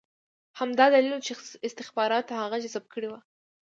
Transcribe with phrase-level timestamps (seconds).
[0.59, 1.33] همدا دلیل و چې
[1.67, 3.13] استخباراتو هغه جذب کړی و